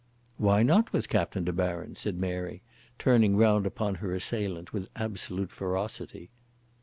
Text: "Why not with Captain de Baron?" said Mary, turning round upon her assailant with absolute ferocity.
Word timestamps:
"Why 0.37 0.63
not 0.63 0.91
with 0.91 1.09
Captain 1.09 1.43
de 1.43 1.53
Baron?" 1.53 1.95
said 1.95 2.17
Mary, 2.17 2.63
turning 2.97 3.37
round 3.37 3.67
upon 3.67 3.93
her 4.01 4.15
assailant 4.15 4.73
with 4.73 4.89
absolute 4.95 5.51
ferocity. 5.51 6.31